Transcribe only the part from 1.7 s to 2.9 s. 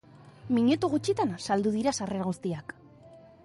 dira sarrera guztiak.